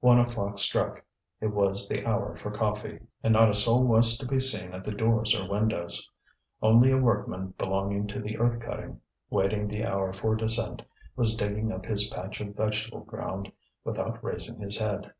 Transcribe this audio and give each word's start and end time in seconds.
One 0.00 0.20
o'clock 0.20 0.58
struck; 0.58 1.02
it 1.40 1.46
was 1.46 1.88
the 1.88 2.06
hour 2.06 2.36
for 2.36 2.50
coffee, 2.50 2.98
and 3.24 3.32
not 3.32 3.48
a 3.48 3.54
soul 3.54 3.82
was 3.84 4.18
to 4.18 4.26
be 4.26 4.38
seen 4.38 4.74
at 4.74 4.84
the 4.84 4.92
doors 4.92 5.34
or 5.34 5.50
windows. 5.50 6.10
Only 6.60 6.90
a 6.92 6.98
workman 6.98 7.54
belonging 7.56 8.06
to 8.08 8.20
the 8.20 8.36
earth 8.36 8.60
cutting, 8.60 9.00
waiting 9.30 9.68
the 9.68 9.86
hour 9.86 10.12
for 10.12 10.36
descent, 10.36 10.82
was 11.16 11.38
digging 11.38 11.72
up 11.72 11.86
his 11.86 12.10
patch 12.10 12.42
of 12.42 12.54
vegetable 12.54 13.00
ground 13.04 13.50
without 13.82 14.22
raising 14.22 14.60
his 14.60 14.76
head. 14.78 15.14